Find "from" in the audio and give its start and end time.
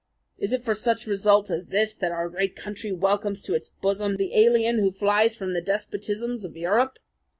5.35-5.53